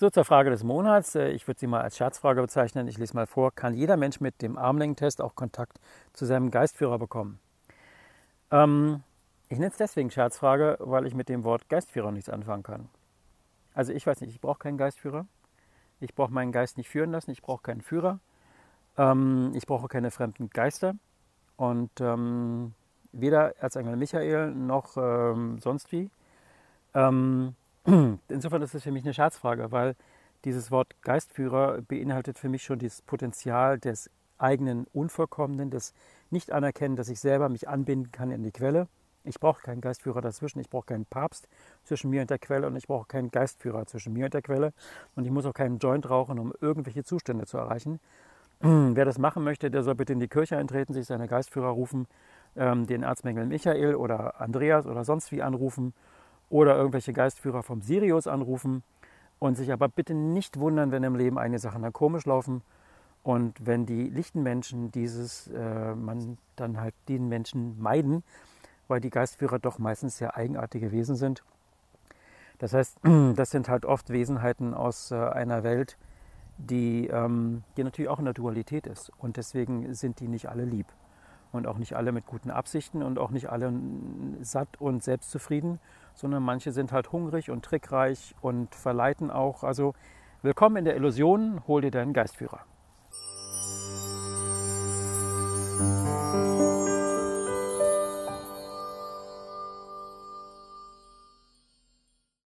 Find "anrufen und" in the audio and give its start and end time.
58.26-59.56